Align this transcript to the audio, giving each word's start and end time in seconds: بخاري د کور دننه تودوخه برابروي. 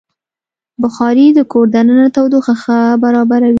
بخاري 0.83 1.25
د 1.37 1.39
کور 1.51 1.65
دننه 1.75 2.05
تودوخه 2.15 2.77
برابروي. 3.03 3.49